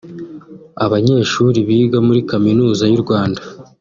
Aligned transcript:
Abanyeshuri 0.85 1.57
biga 1.67 1.99
muri 2.07 2.21
Kaminuza 2.29 2.83
y’u 2.91 2.99
Rwanda 3.03 3.41